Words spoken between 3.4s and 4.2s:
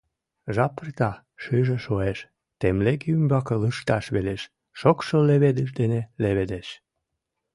лышташ